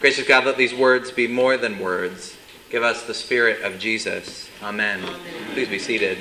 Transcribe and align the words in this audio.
Gracious 0.00 0.26
God, 0.26 0.46
let 0.46 0.56
these 0.56 0.72
words 0.72 1.10
be 1.10 1.28
more 1.28 1.58
than 1.58 1.78
words. 1.78 2.34
Give 2.70 2.82
us 2.82 3.04
the 3.04 3.12
Spirit 3.12 3.60
of 3.60 3.78
Jesus. 3.78 4.48
Amen. 4.62 5.04
Amen. 5.04 5.20
Please 5.52 5.68
be 5.68 5.78
seated. 5.78 6.16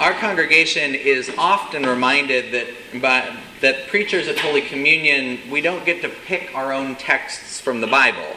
Our 0.00 0.12
congregation 0.14 0.96
is 0.96 1.30
often 1.38 1.86
reminded 1.86 2.52
that, 2.52 3.00
by, 3.00 3.36
that 3.60 3.86
preachers 3.86 4.26
at 4.26 4.40
Holy 4.40 4.60
Communion, 4.60 5.38
we 5.48 5.60
don't 5.60 5.86
get 5.86 6.02
to 6.02 6.08
pick 6.08 6.52
our 6.56 6.72
own 6.72 6.96
texts 6.96 7.60
from 7.60 7.80
the 7.80 7.86
Bible. 7.86 8.34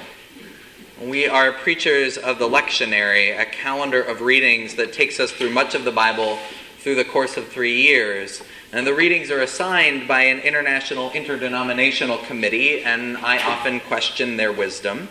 We 1.01 1.27
are 1.27 1.53
preachers 1.53 2.19
of 2.19 2.37
the 2.37 2.47
lectionary, 2.47 3.39
a 3.39 3.45
calendar 3.45 4.03
of 4.03 4.21
readings 4.21 4.75
that 4.75 4.93
takes 4.93 5.19
us 5.19 5.31
through 5.31 5.49
much 5.49 5.73
of 5.73 5.83
the 5.83 5.91
Bible 5.91 6.37
through 6.81 6.95
the 6.95 7.05
course 7.05 7.37
of 7.37 7.47
three 7.47 7.81
years. 7.81 8.41
And 8.73 8.87
the 8.87 8.93
readings 8.93 9.29
are 9.29 9.41
assigned 9.41 10.07
by 10.07 10.23
an 10.23 10.39
international 10.39 11.11
interdenominational 11.11 12.17
committee, 12.19 12.83
and 12.83 13.17
I 13.17 13.37
often 13.43 13.79
question 13.81 14.37
their 14.37 14.51
wisdom. 14.51 15.07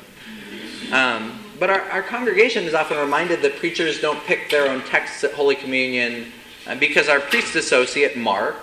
Um, 0.92 1.38
but 1.60 1.70
our, 1.70 1.82
our, 1.90 2.02
congregation 2.02 2.64
is 2.64 2.74
often 2.74 2.98
reminded 2.98 3.42
that 3.42 3.56
preachers 3.56 4.00
don't 4.00 4.18
pick 4.24 4.50
their 4.50 4.68
own 4.68 4.82
texts 4.82 5.22
at 5.22 5.32
Holy 5.32 5.54
Communion 5.54 6.32
uh, 6.66 6.74
because 6.74 7.08
our 7.08 7.20
priest 7.20 7.54
associate, 7.54 8.16
Mark, 8.16 8.56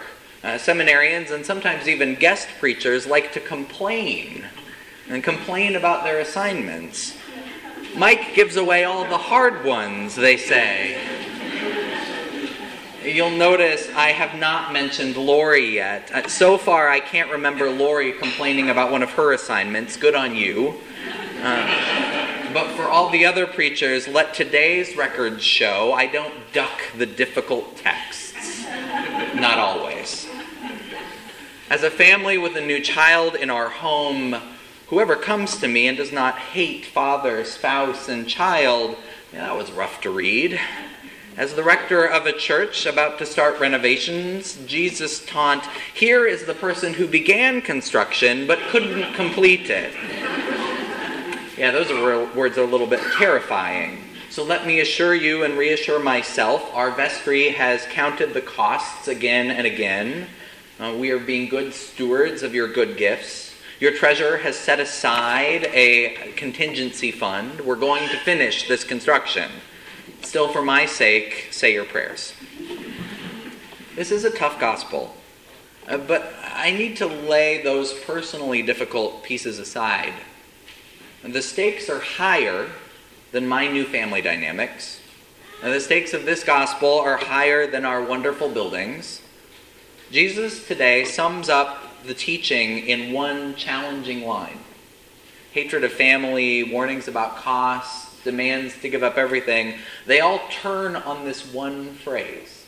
uh, 0.43 0.55
seminarians, 0.55 1.31
and 1.31 1.45
sometimes 1.45 1.87
even 1.87 2.15
guest 2.15 2.49
preachers 2.59 3.07
like 3.07 3.31
to 3.33 3.39
complain 3.39 4.45
and 5.09 5.23
complain 5.23 5.77
about 5.77 6.03
their 6.03 6.19
assignments. 6.19 7.15
Mike 7.95 8.33
gives 8.33 8.57
away 8.57 8.83
all 8.83 9.05
the 9.05 9.17
hard 9.17 9.63
ones, 9.63 10.15
they 10.15 10.35
say. 10.35 11.16
You'll 13.07 13.29
notice 13.29 13.87
I 13.95 14.11
have 14.11 14.37
not 14.37 14.73
mentioned 14.73 15.15
Lori 15.15 15.75
yet. 15.75 16.11
Uh, 16.11 16.27
so 16.27 16.57
far, 16.57 16.89
I 16.89 16.99
can't 16.99 17.31
remember 17.31 17.69
Lori 17.71 18.11
complaining 18.11 18.69
about 18.69 18.91
one 18.91 19.01
of 19.01 19.11
her 19.11 19.31
assignments. 19.31 19.95
Good 19.95 20.13
on 20.13 20.35
you. 20.35 20.75
Uh, 21.41 22.51
but 22.53 22.67
for 22.75 22.83
all 22.83 23.09
the 23.09 23.25
other 23.25 23.47
preachers, 23.47 24.09
let 24.09 24.33
today's 24.33 24.97
records 24.97 25.41
show 25.41 25.93
I 25.93 26.07
don't 26.07 26.33
duck 26.51 26.81
the 26.97 27.05
difficult 27.05 27.77
texts. 27.77 28.65
Not 29.35 29.57
always. 29.57 30.27
As 31.69 31.83
a 31.83 31.89
family 31.89 32.37
with 32.37 32.57
a 32.57 32.61
new 32.61 32.81
child 32.81 33.35
in 33.35 33.49
our 33.49 33.69
home, 33.69 34.35
whoever 34.87 35.15
comes 35.15 35.55
to 35.59 35.69
me 35.69 35.87
and 35.87 35.97
does 35.97 36.11
not 36.11 36.37
hate 36.37 36.85
father, 36.85 37.45
spouse, 37.45 38.09
and 38.09 38.27
child, 38.27 38.97
yeah, 39.31 39.47
that 39.47 39.55
was 39.55 39.71
rough 39.71 40.01
to 40.01 40.09
read. 40.09 40.59
As 41.37 41.53
the 41.53 41.61
rector 41.61 42.03
of 42.03 42.25
a 42.25 42.33
church 42.33 42.87
about 42.87 43.19
to 43.19 43.25
start 43.27 43.59
renovations, 43.59 44.57
Jesus 44.65 45.23
taunt, 45.23 45.63
Here 45.93 46.25
is 46.25 46.45
the 46.45 46.55
person 46.55 46.95
who 46.95 47.07
began 47.07 47.61
construction 47.61 48.47
but 48.47 48.57
couldn't 48.71 49.13
complete 49.13 49.69
it. 49.69 49.93
yeah, 51.55 51.69
those 51.69 51.91
are, 51.91 52.25
words 52.33 52.57
are 52.57 52.63
a 52.63 52.67
little 52.67 52.87
bit 52.87 53.01
terrifying. 53.19 54.01
So 54.31 54.43
let 54.43 54.65
me 54.65 54.79
assure 54.79 55.13
you 55.13 55.43
and 55.43 55.55
reassure 55.59 55.99
myself 55.99 56.73
our 56.73 56.89
vestry 56.89 57.49
has 57.49 57.85
counted 57.91 58.33
the 58.33 58.41
costs 58.41 59.07
again 59.07 59.51
and 59.51 59.67
again. 59.67 60.25
Uh, 60.79 60.95
we 60.97 61.11
are 61.11 61.19
being 61.19 61.49
good 61.49 61.71
stewards 61.71 62.41
of 62.41 62.55
your 62.55 62.73
good 62.73 62.97
gifts. 62.97 63.53
Your 63.79 63.91
treasurer 63.91 64.37
has 64.37 64.57
set 64.57 64.79
aside 64.79 65.69
a 65.71 66.33
contingency 66.35 67.11
fund. 67.11 67.61
We're 67.61 67.75
going 67.75 68.09
to 68.09 68.17
finish 68.17 68.67
this 68.67 68.83
construction. 68.83 69.51
Still, 70.27 70.49
for 70.49 70.61
my 70.61 70.85
sake, 70.85 71.47
say 71.51 71.71
your 71.71 71.85
prayers. 71.85 72.33
This 73.95 74.11
is 74.11 74.25
a 74.25 74.29
tough 74.29 74.59
gospel, 74.59 75.15
uh, 75.87 75.99
but 75.99 76.33
I 76.43 76.71
need 76.71 76.97
to 76.97 77.07
lay 77.07 77.63
those 77.63 77.93
personally 77.93 78.61
difficult 78.61 79.23
pieces 79.23 79.57
aside. 79.57 80.11
The 81.23 81.41
stakes 81.41 81.89
are 81.89 82.01
higher 82.01 82.67
than 83.31 83.47
my 83.47 83.69
new 83.69 83.85
family 83.85 84.21
dynamics. 84.21 84.99
And 85.63 85.71
the 85.71 85.79
stakes 85.79 86.13
of 86.13 86.25
this 86.25 86.43
gospel 86.43 86.99
are 86.99 87.15
higher 87.15 87.65
than 87.65 87.85
our 87.85 88.03
wonderful 88.03 88.49
buildings. 88.49 89.21
Jesus 90.11 90.67
today 90.67 91.05
sums 91.05 91.47
up 91.47 92.03
the 92.03 92.13
teaching 92.13 92.79
in 92.79 93.13
one 93.13 93.55
challenging 93.55 94.25
line 94.25 94.59
hatred 95.53 95.85
of 95.85 95.93
family, 95.93 96.63
warnings 96.63 97.07
about 97.07 97.37
costs, 97.37 98.06
demands 98.27 98.77
to 98.81 98.89
give 98.89 99.03
up 99.03 99.17
everything, 99.17 99.75
they 100.05 100.19
all 100.19 100.41
turn 100.51 100.97
on 100.97 101.23
this 101.23 101.51
one 101.51 101.93
phrase 101.95 102.65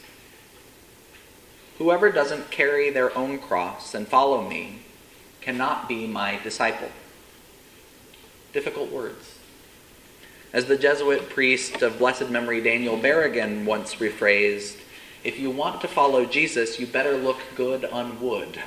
Whoever 1.78 2.12
doesn't 2.12 2.52
carry 2.52 2.90
their 2.90 3.18
own 3.18 3.40
cross 3.40 3.94
and 3.94 4.08
follow 4.08 4.48
me 4.48 4.80
cannot 5.42 5.88
be 5.88 6.08
my 6.08 6.40
disciple. 6.44 6.90
Difficult 8.52 8.92
words. 8.92 9.38
As 10.52 10.66
the 10.66 10.78
Jesuit 10.78 11.30
priest 11.30 11.82
of 11.82 12.00
blessed 12.00 12.30
memory 12.30 12.62
Daniel 12.62 12.98
Berrigan 12.98 13.66
once 13.66 13.96
rephrased, 13.96 14.78
if 15.24 15.40
you 15.40 15.52
want 15.52 15.80
to 15.82 15.88
follow 15.88 16.26
Jesus, 16.26 16.80
you 16.80 16.88
better 16.88 17.16
look 17.16 17.40
good 17.56 17.86
on 17.86 18.20
wood. 18.20 18.60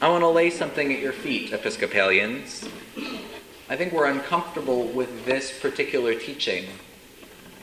I 0.00 0.08
want 0.08 0.22
to 0.22 0.28
lay 0.28 0.50
something 0.50 0.92
at 0.92 1.00
your 1.00 1.12
feet, 1.12 1.52
Episcopalians. 1.52 2.68
I 3.74 3.76
think 3.76 3.92
we're 3.92 4.06
uncomfortable 4.08 4.84
with 4.84 5.24
this 5.24 5.58
particular 5.58 6.14
teaching. 6.14 6.66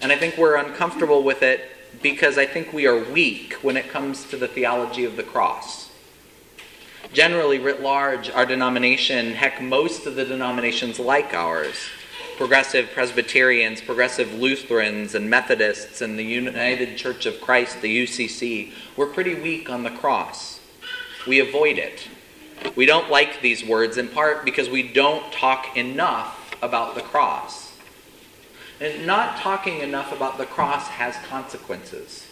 And 0.01 0.11
I 0.11 0.17
think 0.17 0.38
we're 0.38 0.57
uncomfortable 0.57 1.23
with 1.23 1.41
it 1.41 1.72
because 2.01 2.38
I 2.38 2.45
think 2.45 2.73
we 2.73 2.85
are 2.85 3.01
weak 3.01 3.53
when 3.61 3.77
it 3.77 3.88
comes 3.88 4.25
to 4.25 4.35
the 4.35 4.49
theology 4.49 5.05
of 5.05 5.16
the 5.16 5.23
cross. 5.23 5.89
Generally, 7.13 7.59
writ 7.59 7.81
large, 7.81 8.29
our 8.29 8.45
denomination, 8.45 9.35
heck, 9.35 9.61
most 9.61 10.05
of 10.05 10.16
the 10.16 10.25
denominations 10.25 10.99
like 10.99 11.33
ours, 11.33 11.77
progressive 12.35 12.89
Presbyterians, 12.93 13.79
progressive 13.79 14.33
Lutherans, 14.33 15.16
and 15.16 15.29
Methodists, 15.29 16.01
and 16.01 16.19
the 16.19 16.25
United 16.25 16.97
Church 16.97 17.25
of 17.25 17.39
Christ, 17.39 17.79
the 17.79 18.03
UCC, 18.03 18.73
we're 18.97 19.07
pretty 19.07 19.35
weak 19.35 19.69
on 19.69 19.83
the 19.83 19.91
cross. 19.91 20.59
We 21.25 21.39
avoid 21.39 21.78
it. 21.78 22.09
We 22.75 22.85
don't 22.85 23.09
like 23.09 23.41
these 23.41 23.66
words 23.66 23.97
in 23.97 24.07
part 24.07 24.45
because 24.45 24.69
we 24.69 24.91
don't 24.91 25.31
talk 25.31 25.75
enough 25.75 26.55
about 26.61 26.95
the 26.95 27.01
cross. 27.01 27.77
And 28.79 29.05
not 29.05 29.38
talking 29.38 29.79
enough 29.79 30.11
about 30.11 30.38
the 30.38 30.45
cross 30.45 30.88
has 30.88 31.16
consequences. 31.27 32.27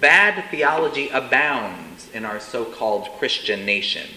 Bad 0.00 0.50
theology 0.50 1.08
abounds 1.10 2.10
in 2.12 2.24
our 2.24 2.40
so 2.40 2.64
called 2.64 3.08
Christian 3.18 3.64
nation. 3.64 4.08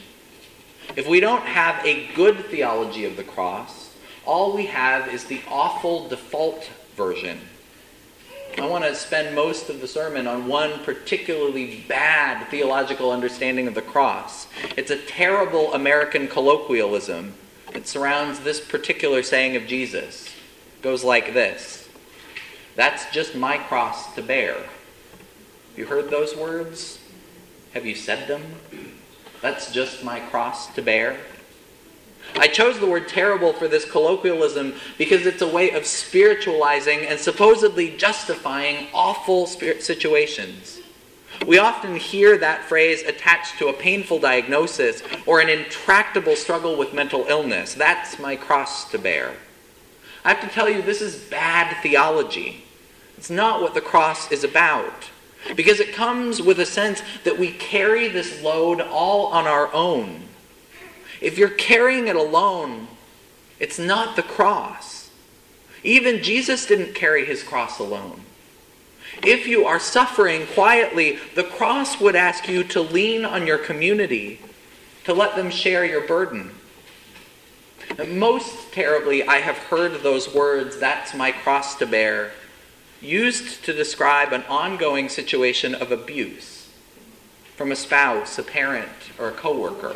If 0.95 1.07
we 1.07 1.19
don't 1.19 1.43
have 1.43 1.85
a 1.85 2.07
good 2.15 2.45
theology 2.45 3.05
of 3.05 3.17
the 3.17 3.23
cross, 3.23 3.93
all 4.25 4.55
we 4.55 4.65
have 4.67 5.13
is 5.13 5.25
the 5.25 5.41
awful 5.47 6.07
default 6.07 6.69
version 6.95 7.39
I 8.59 8.65
want 8.65 8.85
to 8.85 8.95
spend 8.95 9.35
most 9.35 9.69
of 9.69 9.81
the 9.81 9.87
sermon 9.87 10.25
on 10.25 10.47
one 10.47 10.83
particularly 10.83 11.85
bad 11.87 12.47
theological 12.49 13.11
understanding 13.11 13.67
of 13.67 13.75
the 13.75 13.83
cross. 13.83 14.47
It's 14.75 14.89
a 14.89 14.97
terrible 14.97 15.75
American 15.75 16.27
colloquialism 16.27 17.35
that 17.73 17.87
surrounds 17.87 18.39
this 18.39 18.59
particular 18.59 19.21
saying 19.21 19.55
of 19.55 19.67
Jesus. 19.67 20.25
It 20.25 20.81
goes 20.81 21.03
like 21.03 21.33
this 21.33 21.87
That's 22.75 23.11
just 23.11 23.35
my 23.35 23.59
cross 23.59 24.15
to 24.15 24.23
bear. 24.23 24.57
You 25.75 25.85
heard 25.85 26.09
those 26.09 26.35
words? 26.35 26.99
Have 27.75 27.85
you 27.85 27.93
said 27.93 28.27
them? 28.27 28.41
That's 29.39 29.71
just 29.71 30.03
my 30.03 30.19
cross 30.19 30.73
to 30.73 30.81
bear. 30.81 31.19
I 32.39 32.47
chose 32.47 32.79
the 32.79 32.87
word 32.87 33.07
terrible 33.07 33.53
for 33.53 33.67
this 33.67 33.89
colloquialism 33.89 34.75
because 34.97 35.25
it's 35.25 35.41
a 35.41 35.47
way 35.47 35.71
of 35.71 35.85
spiritualizing 35.85 36.99
and 37.05 37.19
supposedly 37.19 37.97
justifying 37.97 38.87
awful 38.93 39.47
situations. 39.47 40.79
We 41.45 41.59
often 41.59 41.95
hear 41.95 42.37
that 42.37 42.63
phrase 42.63 43.03
attached 43.03 43.57
to 43.59 43.67
a 43.67 43.73
painful 43.73 44.19
diagnosis 44.19 45.03
or 45.25 45.39
an 45.39 45.49
intractable 45.49 46.35
struggle 46.35 46.77
with 46.77 46.93
mental 46.93 47.25
illness. 47.27 47.73
That's 47.73 48.19
my 48.19 48.35
cross 48.35 48.89
to 48.91 48.97
bear. 48.97 49.33
I 50.25 50.33
have 50.33 50.41
to 50.41 50.53
tell 50.53 50.69
you, 50.69 50.81
this 50.81 51.01
is 51.01 51.15
bad 51.15 51.81
theology. 51.81 52.65
It's 53.17 53.29
not 53.29 53.61
what 53.61 53.73
the 53.73 53.81
cross 53.81 54.31
is 54.31 54.43
about. 54.43 55.09
Because 55.55 55.79
it 55.79 55.93
comes 55.93 56.41
with 56.41 56.59
a 56.59 56.65
sense 56.65 57.01
that 57.23 57.37
we 57.37 57.51
carry 57.51 58.07
this 58.09 58.41
load 58.41 58.81
all 58.81 59.27
on 59.27 59.47
our 59.47 59.73
own. 59.73 60.26
If 61.21 61.37
you're 61.37 61.49
carrying 61.49 62.07
it 62.07 62.15
alone, 62.15 62.87
it's 63.59 63.79
not 63.79 64.15
the 64.15 64.23
cross. 64.23 65.09
Even 65.83 66.23
Jesus 66.23 66.65
didn't 66.65 66.95
carry 66.95 67.25
his 67.25 67.43
cross 67.43 67.79
alone. 67.79 68.21
If 69.23 69.47
you 69.47 69.65
are 69.65 69.79
suffering 69.79 70.45
quietly, 70.47 71.17
the 71.35 71.43
cross 71.43 71.99
would 71.99 72.15
ask 72.15 72.47
you 72.47 72.63
to 72.65 72.81
lean 72.81 73.25
on 73.25 73.47
your 73.47 73.57
community, 73.57 74.39
to 75.05 75.13
let 75.13 75.35
them 75.35 75.49
share 75.49 75.85
your 75.85 76.05
burden. 76.05 76.51
And 77.97 78.19
most 78.19 78.73
terribly, 78.73 79.23
I 79.23 79.37
have 79.37 79.57
heard 79.57 80.03
those 80.03 80.33
words, 80.33 80.77
that's 80.77 81.15
my 81.15 81.31
cross 81.31 81.75
to 81.75 81.85
bear, 81.85 82.31
used 83.01 83.63
to 83.65 83.73
describe 83.73 84.33
an 84.33 84.43
ongoing 84.43 85.09
situation 85.09 85.73
of 85.73 85.91
abuse. 85.91 86.67
from 87.57 87.71
a 87.71 87.75
spouse, 87.75 88.37
a 88.37 88.43
parent, 88.43 88.87
or 89.17 89.29
a 89.29 89.31
coworker. 89.31 89.95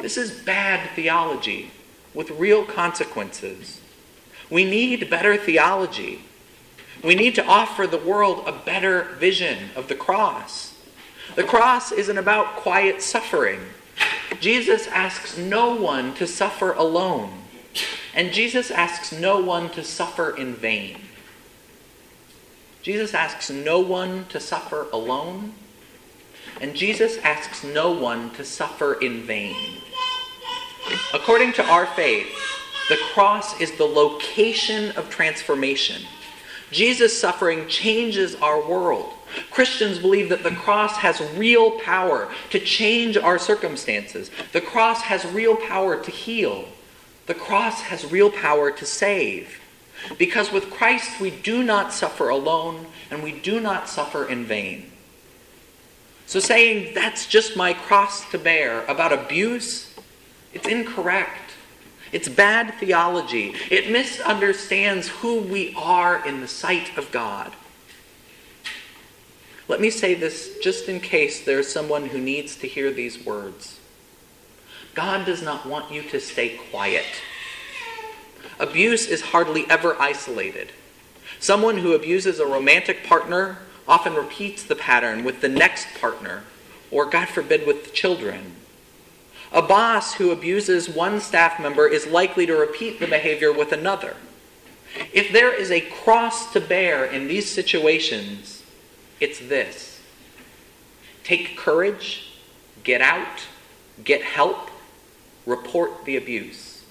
This 0.00 0.16
is 0.16 0.30
bad 0.30 0.90
theology 0.94 1.70
with 2.14 2.30
real 2.30 2.64
consequences. 2.64 3.80
We 4.50 4.64
need 4.64 5.10
better 5.10 5.36
theology. 5.36 6.20
We 7.02 7.14
need 7.14 7.34
to 7.34 7.44
offer 7.44 7.86
the 7.86 7.98
world 7.98 8.44
a 8.46 8.52
better 8.52 9.02
vision 9.18 9.70
of 9.76 9.88
the 9.88 9.94
cross. 9.94 10.74
The 11.34 11.44
cross 11.44 11.92
isn't 11.92 12.18
about 12.18 12.56
quiet 12.56 13.02
suffering. 13.02 13.60
Jesus 14.40 14.86
asks 14.88 15.36
no 15.36 15.74
one 15.74 16.14
to 16.14 16.26
suffer 16.26 16.72
alone, 16.72 17.30
and 18.14 18.32
Jesus 18.32 18.70
asks 18.70 19.12
no 19.12 19.40
one 19.40 19.70
to 19.70 19.82
suffer 19.82 20.36
in 20.36 20.54
vain. 20.54 20.98
Jesus 22.82 23.14
asks 23.14 23.50
no 23.50 23.80
one 23.80 24.26
to 24.28 24.38
suffer 24.38 24.86
alone, 24.92 25.54
and 26.60 26.74
Jesus 26.74 27.18
asks 27.18 27.64
no 27.64 27.90
one 27.92 28.30
to 28.30 28.44
suffer 28.44 28.94
in 28.94 29.22
vain. 29.22 29.56
According 31.12 31.52
to 31.54 31.64
our 31.64 31.86
faith, 31.86 32.28
the 32.88 32.98
cross 33.12 33.60
is 33.60 33.72
the 33.72 33.84
location 33.84 34.96
of 34.96 35.10
transformation. 35.10 36.02
Jesus' 36.70 37.18
suffering 37.20 37.66
changes 37.68 38.34
our 38.36 38.66
world. 38.66 39.12
Christians 39.50 39.98
believe 39.98 40.28
that 40.28 40.42
the 40.42 40.52
cross 40.52 40.96
has 40.98 41.20
real 41.36 41.72
power 41.80 42.28
to 42.50 42.58
change 42.60 43.16
our 43.16 43.38
circumstances. 43.38 44.30
The 44.52 44.60
cross 44.60 45.02
has 45.02 45.24
real 45.26 45.56
power 45.56 46.00
to 46.00 46.10
heal. 46.10 46.66
The 47.26 47.34
cross 47.34 47.82
has 47.82 48.10
real 48.10 48.30
power 48.30 48.70
to 48.70 48.86
save. 48.86 49.60
Because 50.18 50.52
with 50.52 50.70
Christ 50.70 51.20
we 51.20 51.30
do 51.30 51.62
not 51.62 51.92
suffer 51.92 52.28
alone 52.28 52.86
and 53.10 53.22
we 53.22 53.32
do 53.32 53.60
not 53.60 53.88
suffer 53.88 54.28
in 54.28 54.44
vain. 54.44 54.92
So 56.26 56.40
saying 56.40 56.92
that's 56.94 57.26
just 57.26 57.56
my 57.56 57.72
cross 57.72 58.28
to 58.30 58.38
bear 58.38 58.84
about 58.86 59.12
abuse, 59.12 59.94
it's 60.52 60.66
incorrect. 60.66 61.52
It's 62.12 62.28
bad 62.28 62.74
theology. 62.74 63.54
It 63.70 63.90
misunderstands 63.90 65.08
who 65.08 65.40
we 65.40 65.74
are 65.76 66.26
in 66.26 66.40
the 66.40 66.48
sight 66.48 66.96
of 66.96 67.10
God. 67.12 67.52
Let 69.68 69.80
me 69.80 69.90
say 69.90 70.14
this 70.14 70.58
just 70.62 70.88
in 70.88 71.00
case 71.00 71.44
there's 71.44 71.68
someone 71.68 72.06
who 72.06 72.20
needs 72.20 72.56
to 72.56 72.68
hear 72.68 72.92
these 72.92 73.24
words. 73.24 73.80
God 74.94 75.26
does 75.26 75.42
not 75.42 75.66
want 75.66 75.92
you 75.92 76.02
to 76.02 76.20
stay 76.20 76.58
quiet. 76.70 77.04
Abuse 78.58 79.06
is 79.06 79.20
hardly 79.20 79.68
ever 79.68 80.00
isolated. 80.00 80.72
Someone 81.38 81.78
who 81.78 81.92
abuses 81.92 82.38
a 82.40 82.46
romantic 82.46 83.04
partner 83.04 83.58
often 83.88 84.14
repeats 84.14 84.62
the 84.62 84.76
pattern 84.76 85.24
with 85.24 85.40
the 85.40 85.48
next 85.48 85.86
partner, 86.00 86.44
or 86.90 87.06
God 87.06 87.28
forbid, 87.28 87.66
with 87.66 87.84
the 87.84 87.90
children. 87.90 88.52
A 89.52 89.62
boss 89.62 90.14
who 90.14 90.30
abuses 90.30 90.88
one 90.88 91.20
staff 91.20 91.60
member 91.60 91.86
is 91.86 92.06
likely 92.06 92.46
to 92.46 92.54
repeat 92.54 92.98
the 93.00 93.06
behavior 93.06 93.52
with 93.52 93.72
another. 93.72 94.16
If 95.12 95.32
there 95.32 95.52
is 95.52 95.70
a 95.70 95.80
cross 95.80 96.52
to 96.52 96.60
bear 96.60 97.04
in 97.04 97.28
these 97.28 97.50
situations, 97.50 98.62
it's 99.20 99.38
this 99.38 100.00
take 101.22 101.56
courage, 101.56 102.32
get 102.84 103.00
out, 103.00 103.46
get 104.04 104.22
help, 104.22 104.70
report 105.44 106.04
the 106.04 106.16
abuse. 106.16 106.84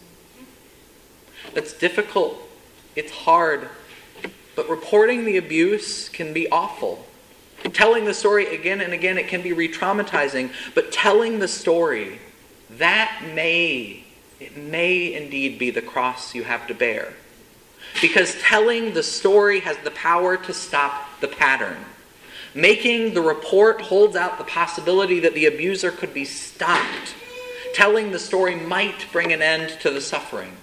That's 1.53 1.74
difficult, 1.74 2.38
it's 2.95 3.12
hard, 3.12 3.69
but 4.56 4.69
reporting 4.69 5.25
the 5.25 5.38
abuse 5.38 6.10
can 6.10 6.34
be 6.34 6.50
awful. 6.50 7.06
Telling 7.74 8.06
the 8.06 8.13
story 8.13 8.54
again 8.54 8.81
and 8.81 8.94
again, 8.94 9.18
it 9.18 9.28
can 9.28 9.42
be 9.42 9.54
re 9.54 9.68
traumatizing, 9.68 10.52
but 10.74 10.92
telling 10.92 11.40
the 11.40 11.48
story 11.48 12.19
that 12.72 13.24
may, 13.34 14.04
it 14.40 14.57
may 14.57 15.13
indeed 15.13 15.57
be 15.57 15.72
the 15.72 15.81
cross 15.81 16.36
you 16.36 16.44
have 16.44 16.68
to 16.68 16.74
bear. 16.74 17.13
Because 18.02 18.40
telling 18.42 18.94
the 18.94 19.04
story 19.04 19.62
has 19.62 19.78
the 19.78 19.92
power 19.92 20.38
to 20.38 20.54
stop 20.54 21.19
the 21.22 21.28
pattern. 21.28 21.78
Making 22.54 23.13
the 23.13 23.22
report 23.22 23.81
holds 23.81 24.16
out 24.16 24.38
the 24.38 24.44
possibility 24.44 25.19
that 25.22 25.34
the 25.34 25.46
abuser 25.46 25.92
could 25.92 26.13
be 26.13 26.25
stopped. 26.25 27.16
Telling 27.74 28.12
the 28.12 28.19
story 28.19 28.56
might 28.56 29.06
bring 29.12 29.34
an 29.34 29.42
end 29.42 29.78
to 29.81 29.90
the 29.90 30.02
suffering. 30.02 30.56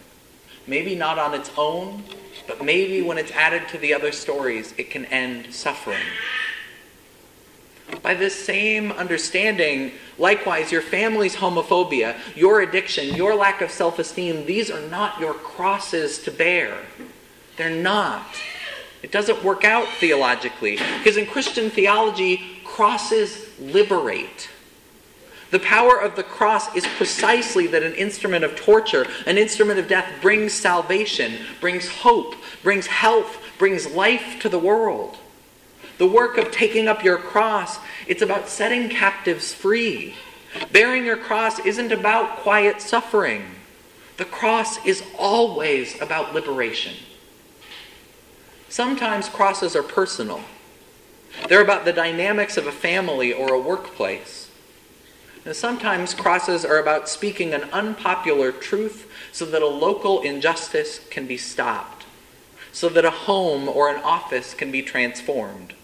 Maybe 0.66 0.94
not 0.94 1.18
on 1.18 1.34
its 1.34 1.50
own, 1.56 2.04
but 2.46 2.64
maybe 2.64 3.02
when 3.02 3.18
it's 3.18 3.32
added 3.32 3.68
to 3.68 3.78
the 3.78 3.94
other 3.94 4.12
stories, 4.12 4.74
it 4.78 4.90
can 4.90 5.04
end 5.06 5.54
suffering. 5.54 6.02
By 8.02 8.14
this 8.14 8.34
same 8.34 8.90
understanding, 8.92 9.92
likewise, 10.18 10.72
your 10.72 10.82
family's 10.82 11.36
homophobia, 11.36 12.16
your 12.34 12.60
addiction, 12.60 13.14
your 13.14 13.34
lack 13.34 13.60
of 13.60 13.70
self 13.70 13.98
esteem, 13.98 14.46
these 14.46 14.70
are 14.70 14.80
not 14.88 15.20
your 15.20 15.34
crosses 15.34 16.18
to 16.20 16.30
bear. 16.30 16.78
They're 17.56 17.70
not. 17.70 18.26
It 19.02 19.12
doesn't 19.12 19.42
work 19.42 19.64
out 19.64 19.86
theologically. 19.98 20.78
Because 20.98 21.16
in 21.16 21.26
Christian 21.26 21.70
theology, 21.70 22.40
crosses 22.64 23.48
liberate. 23.60 24.48
The 25.52 25.60
power 25.60 26.00
of 26.00 26.16
the 26.16 26.22
cross 26.22 26.74
is 26.74 26.86
precisely 26.96 27.66
that 27.66 27.82
an 27.82 27.92
instrument 27.92 28.42
of 28.42 28.56
torture, 28.56 29.06
an 29.26 29.36
instrument 29.36 29.78
of 29.78 29.86
death, 29.86 30.10
brings 30.22 30.54
salvation, 30.54 31.34
brings 31.60 31.86
hope, 31.88 32.34
brings 32.62 32.86
health, 32.86 33.36
brings 33.58 33.86
life 33.86 34.40
to 34.40 34.48
the 34.48 34.58
world. 34.58 35.18
The 35.98 36.06
work 36.06 36.38
of 36.38 36.52
taking 36.52 36.88
up 36.88 37.04
your 37.04 37.18
cross, 37.18 37.78
it's 38.06 38.22
about 38.22 38.48
setting 38.48 38.88
captives 38.88 39.52
free. 39.52 40.14
Bearing 40.72 41.04
your 41.04 41.18
cross 41.18 41.58
isn't 41.58 41.92
about 41.92 42.38
quiet 42.38 42.80
suffering. 42.80 43.44
The 44.16 44.24
cross 44.24 44.82
is 44.86 45.04
always 45.18 46.00
about 46.00 46.32
liberation. 46.32 46.94
Sometimes 48.70 49.28
crosses 49.28 49.76
are 49.76 49.82
personal. 49.82 50.40
They're 51.48 51.60
about 51.60 51.84
the 51.84 51.92
dynamics 51.92 52.56
of 52.56 52.66
a 52.66 52.72
family 52.72 53.34
or 53.34 53.52
a 53.52 53.60
workplace. 53.60 54.48
And 55.44 55.56
sometimes 55.56 56.14
crosses 56.14 56.64
are 56.64 56.78
about 56.78 57.08
speaking 57.08 57.52
an 57.52 57.64
unpopular 57.70 58.52
truth 58.52 59.10
so 59.32 59.44
that 59.46 59.62
a 59.62 59.66
local 59.66 60.22
injustice 60.22 61.00
can 61.10 61.26
be 61.26 61.36
stopped, 61.36 62.04
so 62.70 62.88
that 62.90 63.04
a 63.04 63.10
home 63.10 63.68
or 63.68 63.88
an 63.88 64.02
office 64.02 64.54
can 64.54 64.70
be 64.70 64.82
transformed. 64.82 65.74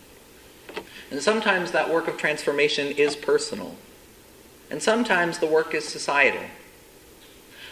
And 1.10 1.20
sometimes 1.20 1.72
that 1.72 1.90
work 1.90 2.06
of 2.06 2.16
transformation 2.16 2.88
is 2.88 3.16
personal. 3.16 3.75
And 4.70 4.82
sometimes 4.82 5.38
the 5.38 5.46
work 5.46 5.74
is 5.74 5.88
societal. 5.88 6.44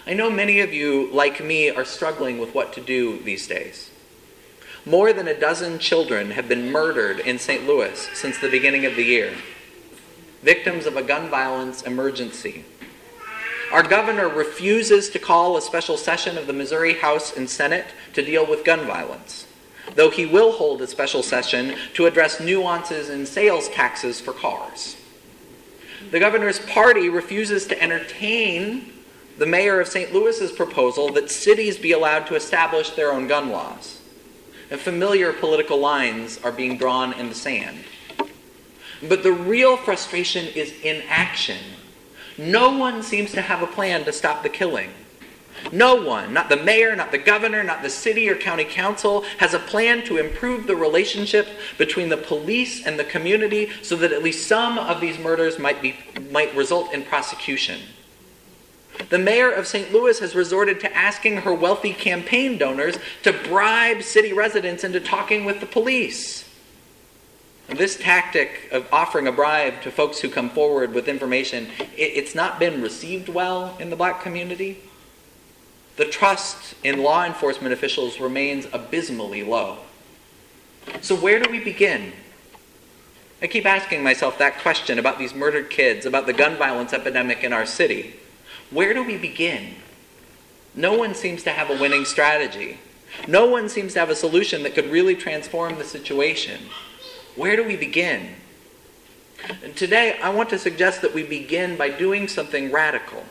I 0.07 0.15
know 0.15 0.31
many 0.31 0.61
of 0.61 0.73
you, 0.73 1.11
like 1.13 1.45
me, 1.45 1.69
are 1.69 1.85
struggling 1.85 2.39
with 2.39 2.55
what 2.55 2.73
to 2.75 2.81
do 2.81 3.23
these 3.23 3.47
days. 3.47 3.91
More 4.85 5.13
than 5.13 5.29
a 5.29 5.39
dozen 5.39 5.79
children 5.79 6.31
have 6.31 6.49
been 6.49 6.71
murdered 6.71 7.19
in 7.19 7.39
St. 7.39 7.67
Louis 7.67 8.09
since 8.15 8.39
the 8.39 8.49
beginning 8.49 8.87
of 8.87 8.95
the 8.95 9.03
year, 9.03 9.35
victims 10.43 10.87
of 10.87 10.97
a 10.97 11.03
gun 11.03 11.29
violence 11.29 11.83
emergency. 11.83 12.65
Our 13.73 13.83
governor 13.83 14.29
refuses 14.29 15.11
to 15.11 15.19
call 15.19 15.57
a 15.57 15.63
special 15.63 15.97
session 15.97 16.39
of 16.39 16.47
the 16.47 16.53
Missouri 16.53 16.95
House 16.95 17.37
and 17.37 17.51
Senate 17.51 17.87
to 18.13 18.25
deal 18.25 18.47
with 18.47 18.65
gun 18.65 18.87
violence 18.87 19.47
though 19.95 20.11
he 20.11 20.27
will 20.27 20.53
hold 20.53 20.83
a 20.83 20.87
special 20.87 21.23
session 21.23 21.77
to 21.95 22.07
address 22.07 22.41
nuances 22.41 23.09
in 23.09 23.27
sales 23.27 23.69
taxes 23.69 24.21
for 24.21 24.33
cars. 24.33 24.97
The 26.11 26.21
governor's 26.21 26.59
party 26.59 27.09
refuses 27.09 27.67
to 27.67 27.83
entertain 27.83 28.93
the 29.39 29.47
mayor 29.47 29.81
of 29.81 29.89
St. 29.89 30.13
Louis's 30.13 30.53
proposal 30.53 31.13
that 31.13 31.31
cities 31.31 31.79
be 31.79 31.93
allowed 31.93 32.27
to 32.27 32.35
establish 32.37 32.91
their 32.91 33.13
own 33.13 33.27
gun 33.27 33.51
laws. 33.51 34.01
And 34.71 34.81
familiar 34.81 35.33
political 35.33 35.79
lines 35.79 36.41
are 36.43 36.53
being 36.53 36.77
drawn 36.77 37.13
in 37.13 37.29
the 37.29 37.35
sand. 37.35 37.85
But 39.03 39.23
the 39.23 39.33
real 39.33 39.77
frustration 39.77 40.47
is 40.47 40.73
inaction. 40.83 41.59
No 42.39 42.77
one 42.77 43.03
seems 43.03 43.33
to 43.33 43.43
have 43.43 43.63
a 43.63 43.67
plan 43.67 44.05
to 44.05 44.13
stop 44.13 44.43
the 44.43 44.49
killing. 44.49 44.91
No 45.73 45.95
one, 45.95 46.33
not 46.33 46.49
the 46.49 46.57
mayor, 46.57 46.95
not 46.95 47.11
the 47.11 47.19
governor, 47.19 47.63
not 47.63 47.83
the 47.83 47.91
city 47.91 48.29
or 48.29 48.37
county 48.37 48.65
council, 48.65 49.23
has 49.39 49.55
a 49.55 49.59
plan 49.59 50.05
to 50.05 50.19
improve 50.19 50.67
the 50.67 50.77
relationship 50.77 51.49
between 51.79 52.09
the 52.09 52.17
police 52.17 52.87
and 52.87 52.99
the 52.99 53.05
community 53.05 53.71
so 53.83 53.97
that 53.97 54.13
at 54.13 54.23
least 54.23 54.47
some 54.47 54.79
of 54.79 55.01
these 55.01 55.19
murders 55.19 55.59
might, 55.59 55.81
be, 55.81 55.97
might 56.31 56.55
result 56.55 56.93
in 56.93 57.03
prosecution. 57.03 57.81
The 59.09 59.19
mayor 59.19 59.51
of 59.51 59.67
St. 59.67 59.93
Louis 59.93 60.19
has 60.21 60.35
resorted 60.35 60.81
to 60.81 60.97
asking 60.97 61.39
her 61.39 61.53
wealthy 61.53 61.93
campaign 61.93 62.59
donors 62.59 62.97
to 63.23 63.33
bribe 63.33 64.03
city 64.03 64.33
residents 64.33 64.85
into 64.85 65.01
talking 65.01 65.45
with 65.45 65.61
the 65.61 65.67
police. 65.67 66.46
This 67.69 67.97
tactic 67.97 68.69
of 68.71 68.87
offering 68.93 69.27
a 69.27 69.33
bribe 69.33 69.83
to 69.83 69.91
folks 69.91 70.21
who 70.21 70.29
come 70.29 70.51
forward 70.51 70.93
with 70.93 71.09
information, 71.09 71.69
it, 71.97 72.13
it's 72.15 72.35
not 72.35 72.59
been 72.59 72.81
received 72.81 73.29
well 73.29 73.77
in 73.81 73.91
the 73.91 73.97
black 73.97 74.23
community 74.23 74.83
the 75.97 76.05
trust 76.05 76.75
in 76.85 77.03
law 77.03 77.25
enforcement 77.25 77.73
officials 77.73 78.21
remains 78.21 78.67
abysmally 78.73 79.43
low. 79.43 79.79
So, 81.01 81.17
where 81.17 81.43
do 81.43 81.51
we 81.51 81.59
begin? 81.59 82.13
I 83.43 83.47
keep 83.47 83.67
asking 83.67 84.03
myself 84.03 84.39
that 84.39 84.59
question 84.59 84.99
about 84.99 85.19
these 85.19 85.35
murdered 85.35 85.69
kids, 85.69 86.07
about 86.07 86.27
the 86.27 86.33
gun 86.33 86.57
violence 86.57 86.93
epidemic 86.93 87.43
in 87.43 87.53
our 87.53 87.67
city. 87.67 88.17
Where 88.71 88.95
do 88.95 89.03
we 89.03 89.17
begin? 89.17 89.75
No 90.75 90.97
one 90.97 91.15
seems 91.15 91.43
to 91.45 91.51
have 91.51 91.71
a 91.71 91.81
winning 91.81 92.05
strategy. 92.05 92.79
No 93.27 93.47
one 93.47 93.69
seems 93.69 93.95
to 93.95 94.01
have 94.01 94.11
a 94.11 94.17
solution 94.17 94.63
that 94.63 94.75
could 94.75 94.91
really 94.91 95.15
transform 95.15 95.77
the 95.77 95.85
situation. 95.85 96.61
Where 97.37 97.57
do 97.57 97.65
we 97.65 97.77
begin? 97.77 98.35
And 99.63 99.77
today, 99.77 100.19
I 100.23 100.31
want 100.31 100.49
to 100.51 100.59
suggest 100.59 101.03
that 101.03 101.15
we 101.15 101.23
begin 101.23 101.77
by 101.77 101.91
doing 101.91 102.27
something 102.27 102.73
radical, 102.73 103.25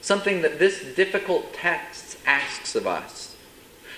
something 0.00 0.42
that 0.42 0.58
this 0.58 0.82
difficult 0.94 1.52
text 1.52 2.18
asks 2.24 2.74
of 2.74 2.86
us 2.86 3.36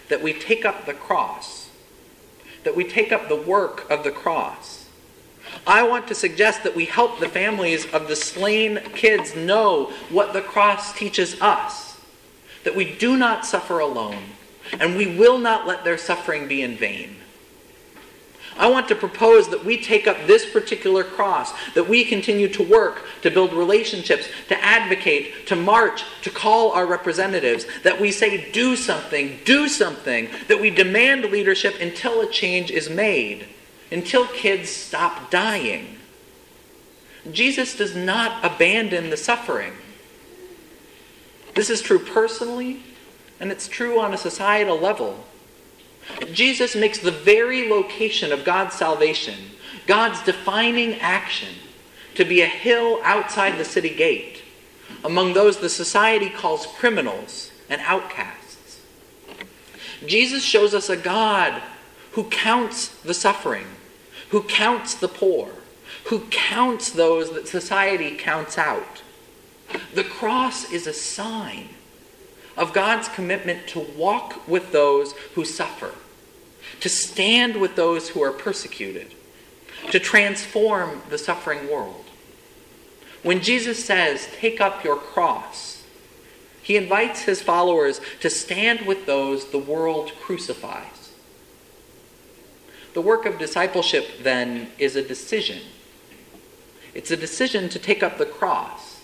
that 0.09 0.23
we 0.23 0.33
take 0.33 0.65
up 0.65 0.85
the 0.85 0.95
cross, 0.95 1.71
that 2.63 2.77
we 2.77 2.85
take 2.85 3.13
up 3.13 3.29
the 3.29 3.41
work 3.41 3.89
of 3.91 4.05
the 4.05 4.11
cross. 4.11 4.87
I 5.67 5.83
want 5.83 6.09
to 6.09 6.15
suggest 6.15 6.63
that 6.65 6.77
we 6.77 6.85
help 6.85 7.21
the 7.21 7.29
families 7.29 7.87
of 7.93 8.09
the 8.09 8.17
slain 8.17 8.81
kids 8.95 9.35
know 9.35 9.93
what 10.11 10.33
the 10.33 10.43
cross 10.43 10.97
teaches 10.97 11.41
us 11.41 11.85
that 12.65 12.75
we 12.75 12.97
do 12.97 13.17
not 13.17 13.45
suffer 13.45 13.79
alone, 13.79 14.23
and 14.81 14.97
we 14.97 15.19
will 15.19 15.39
not 15.39 15.67
let 15.67 15.85
their 15.85 15.99
suffering 15.99 16.49
be 16.49 16.63
in 16.63 16.77
vain. 16.77 17.17
I 18.57 18.69
want 18.69 18.87
to 18.89 18.95
propose 18.95 19.49
that 19.49 19.65
we 19.65 19.81
take 19.81 20.07
up 20.07 20.17
this 20.27 20.49
particular 20.49 21.03
cross, 21.03 21.53
that 21.73 21.89
we 21.89 22.05
continue 22.05 22.49
to 22.49 22.63
work, 22.63 23.05
to 23.23 23.31
build 23.31 23.53
relationships, 23.53 24.29
to 24.49 24.65
advocate, 24.65 25.47
to 25.49 25.57
march, 25.57 26.05
to 26.23 26.31
call 26.31 26.71
our 26.73 26.87
representatives, 26.87 27.67
that 27.83 28.01
we 28.01 28.13
say, 28.13 28.51
do 28.53 28.77
something, 28.77 29.41
do 29.45 29.69
something, 29.69 30.29
that 30.47 30.61
we 30.61 30.71
demand 30.71 31.25
leadership 31.25 31.81
until 31.81 32.21
a 32.21 32.31
change 32.31 32.71
is 32.71 32.89
made, 32.89 33.49
until 33.91 34.27
kids 34.29 34.71
stop 34.71 35.31
dying. 35.31 35.99
Jesus 37.33 37.77
does 37.77 37.97
not 37.97 38.45
abandon 38.45 39.11
the 39.11 39.17
suffering. 39.17 39.73
This 41.55 41.71
is 41.71 41.81
true 41.81 41.99
personally, 41.99 42.83
and 43.41 43.51
it's 43.51 43.67
true 43.67 44.01
on 44.01 44.15
a 44.15 44.19
societal 44.19 44.79
level. 44.79 45.25
Jesus 46.33 46.77
makes 46.77 46.99
the 46.99 47.11
very 47.11 47.69
location 47.69 48.33
of 48.33 48.45
God's 48.45 48.75
salvation, 48.75 49.35
God's 49.87 50.23
defining 50.23 50.95
action, 51.01 51.55
to 52.15 52.25
be 52.25 52.41
a 52.41 52.47
hill 52.47 53.01
outside 53.03 53.59
the 53.59 53.65
city 53.65 53.95
gate, 53.95 54.43
among 55.03 55.33
those 55.33 55.59
the 55.59 55.69
society 55.69 56.31
calls 56.31 56.67
criminals 56.67 57.51
and 57.69 57.81
outcasts. 57.83 58.81
Jesus 60.07 60.43
shows 60.43 60.75
us 60.75 60.89
a 60.89 60.97
God 60.97 61.63
who 62.13 62.25
counts 62.25 62.89
the 63.03 63.15
suffering, 63.15 63.67
who 64.29 64.43
counts 64.43 64.95
the 64.95 65.09
poor, 65.09 65.51
who 66.05 66.21
counts 66.31 66.91
those 66.91 67.33
that 67.33 67.49
society 67.49 68.17
counts 68.17 68.59
out. 68.59 69.03
The 69.95 70.05
cross 70.05 70.71
is 70.71 70.87
a 70.87 70.93
sign 70.93 71.71
of 72.57 72.73
God's 72.73 73.09
commitment 73.09 73.67
to 73.69 73.81
walk 73.81 74.47
with 74.47 74.73
those 74.73 75.13
who 75.35 75.45
suffer, 75.45 75.93
to 76.81 76.89
stand 76.89 77.61
with 77.61 77.77
those 77.77 78.11
who 78.11 78.23
are 78.23 78.33
persecuted, 78.33 79.15
to 79.91 79.99
transform 79.99 81.03
the 81.09 81.19
suffering 81.19 81.71
world. 81.71 82.05
When 83.23 83.41
Jesus 83.41 83.85
says, 83.85 84.29
Take 84.39 84.61
up 84.61 84.85
your 84.85 84.97
cross, 84.97 85.83
he 86.63 86.77
invites 86.77 87.23
his 87.23 87.43
followers 87.43 88.01
to 88.21 88.31
stand 88.31 88.87
with 88.87 89.07
those 89.07 89.51
the 89.51 89.59
world 89.59 90.13
crucifies. 90.21 91.13
The 92.95 93.01
work 93.01 93.27
of 93.27 93.39
discipleship, 93.39 94.23
then, 94.23 94.69
is 94.79 94.95
a 94.95 95.03
decision. 95.03 95.61
It's 96.95 97.11
a 97.11 97.17
decision 97.17 97.69
to 97.71 97.79
take 97.79 98.05
up 98.05 98.19
the 98.19 98.27
cross, 98.27 99.01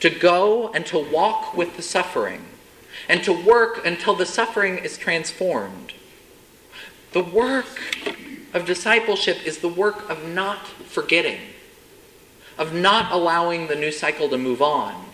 to 0.00 0.08
go 0.08 0.70
and 0.72 0.86
to 0.86 0.98
walk 0.98 1.54
with 1.54 1.76
the 1.76 1.82
suffering 1.82 2.46
and 3.08 3.24
to 3.24 3.32
work 3.32 3.84
until 3.86 4.14
the 4.14 4.26
suffering 4.26 4.78
is 4.78 4.98
transformed. 4.98 5.94
The 7.12 7.24
work 7.24 7.80
of 8.52 8.66
discipleship 8.66 9.38
is 9.46 9.58
the 9.58 9.68
work 9.68 10.08
of 10.10 10.28
not 10.28 10.66
forgetting, 10.66 11.40
of 12.58 12.74
not 12.74 13.10
allowing 13.10 13.66
the 13.66 13.76
new 13.76 13.90
cycle 13.90 14.28
to 14.28 14.38
move 14.38 14.60
on. 14.60 15.06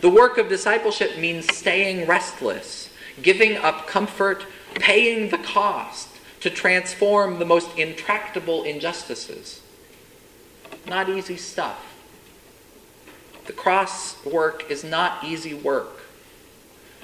The 0.00 0.10
work 0.10 0.38
of 0.38 0.48
discipleship 0.48 1.18
means 1.18 1.54
staying 1.54 2.06
restless, 2.06 2.90
giving 3.22 3.56
up 3.56 3.86
comfort, 3.86 4.44
paying 4.74 5.30
the 5.30 5.38
cost 5.38 6.08
to 6.40 6.50
transform 6.50 7.38
the 7.38 7.44
most 7.46 7.76
intractable 7.78 8.64
injustices. 8.64 9.62
Not 10.86 11.08
easy 11.08 11.36
stuff. 11.36 11.94
The 13.46 13.52
cross 13.52 14.22
work 14.24 14.70
is 14.70 14.84
not 14.84 15.24
easy 15.24 15.54
work. 15.54 16.03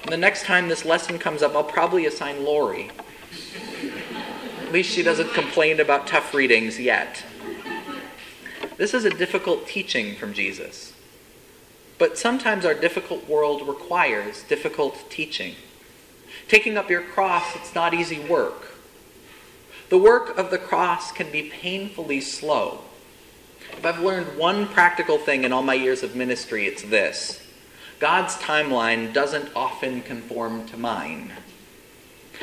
The 0.07 0.17
next 0.17 0.43
time 0.43 0.67
this 0.67 0.83
lesson 0.83 1.19
comes 1.19 1.41
up, 1.41 1.55
I'll 1.55 1.63
probably 1.63 2.05
assign 2.05 2.43
Lori. 2.43 2.89
At 4.61 4.71
least 4.71 4.91
she 4.91 5.03
doesn't 5.03 5.33
complain 5.33 5.79
about 5.79 6.07
tough 6.07 6.33
readings 6.33 6.79
yet. 6.79 7.23
This 8.77 8.93
is 8.93 9.05
a 9.05 9.09
difficult 9.09 9.67
teaching 9.67 10.15
from 10.15 10.33
Jesus. 10.33 10.93
But 11.99 12.17
sometimes 12.17 12.65
our 12.65 12.73
difficult 12.73 13.29
world 13.29 13.67
requires 13.67 14.43
difficult 14.43 15.09
teaching. 15.11 15.55
Taking 16.47 16.77
up 16.77 16.89
your 16.89 17.03
cross, 17.03 17.55
it's 17.55 17.75
not 17.75 17.93
easy 17.93 18.19
work. 18.19 18.75
The 19.89 19.97
work 19.97 20.37
of 20.37 20.49
the 20.49 20.57
cross 20.57 21.11
can 21.11 21.29
be 21.31 21.43
painfully 21.43 22.21
slow. 22.21 22.79
If 23.73 23.85
I've 23.85 23.99
learned 23.99 24.37
one 24.37 24.67
practical 24.67 25.17
thing 25.17 25.43
in 25.43 25.53
all 25.53 25.61
my 25.61 25.73
years 25.75 26.01
of 26.01 26.15
ministry, 26.15 26.65
it's 26.65 26.81
this 26.81 27.40
God's 28.01 28.33
timeline 28.37 29.13
doesn't 29.13 29.51
often 29.55 30.01
conform 30.01 30.65
to 30.69 30.75
mine. 30.75 31.33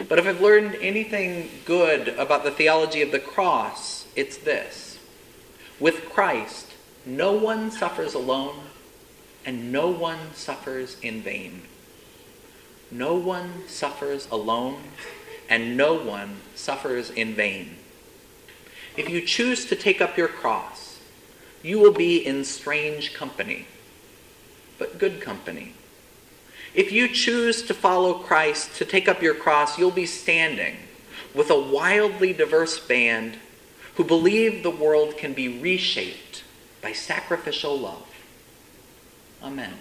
But 0.09 0.21
if 0.21 0.27
I've 0.29 0.41
learned 0.41 0.77
anything 0.81 1.51
good 1.65 2.11
about 2.11 2.45
the 2.45 2.53
theology 2.53 3.03
of 3.03 3.11
the 3.11 3.19
cross, 3.19 4.07
it's 4.15 4.37
this. 4.37 5.01
With 5.81 6.09
Christ, 6.11 6.75
no 7.05 7.33
one 7.33 7.73
suffers 7.73 8.15
alone, 8.15 8.55
and 9.45 9.73
no 9.73 9.89
one 9.89 10.33
suffers 10.33 10.97
in 11.03 11.23
vain. 11.23 11.63
No 12.93 13.17
one 13.17 13.67
suffers 13.67 14.29
alone, 14.31 14.81
and 15.51 15.77
no 15.77 15.95
one 15.95 16.37
suffers 16.55 17.11
in 17.11 17.35
vain. 17.35 17.79
If 18.97 19.09
you 19.09 19.23
choose 19.23 19.65
to 19.67 19.75
take 19.75 20.01
up 20.01 20.17
your 20.17 20.29
cross, 20.29 21.01
you 21.65 21.81
will 21.81 21.93
be 21.93 22.25
in 22.25 22.45
strange 22.45 23.13
company 23.13 23.67
but 24.79 24.99
good 24.99 25.21
company. 25.21 25.75
If 26.75 26.93
you 26.93 27.09
choose 27.09 27.63
to 27.63 27.75
follow 27.75 28.15
Christ, 28.15 28.77
to 28.77 28.85
take 28.85 29.09
up 29.09 29.23
your 29.23 29.35
cross, 29.35 29.79
you'll 29.79 29.91
be 29.91 30.07
standing 30.07 30.77
with 31.35 31.51
a 31.51 31.59
wildly 31.59 32.33
diverse 32.33 32.79
band 32.79 33.39
who 33.97 34.05
believe 34.05 34.63
the 34.63 34.71
world 34.71 35.17
can 35.17 35.33
be 35.33 35.49
reshaped 35.49 36.45
by 36.81 36.93
sacrificial 36.93 37.77
love. 37.77 38.07
Amen. 39.43 39.75